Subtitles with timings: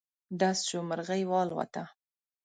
[0.39, 1.83] ډز شو، مرغی والوته.